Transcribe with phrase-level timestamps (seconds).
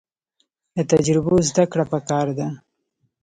[0.75, 2.47] له تجربو زده کړه پکار ده